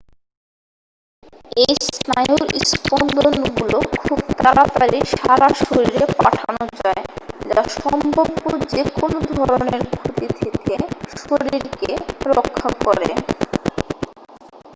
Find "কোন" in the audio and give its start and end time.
8.95-9.11